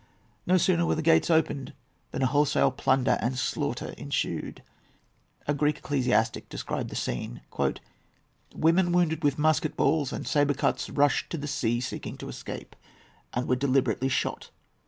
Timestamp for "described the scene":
6.49-7.41